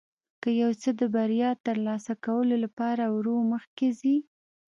[0.41, 4.15] که یو څوک د بریا ترلاسه کولو لپاره ورو مخکې ځي.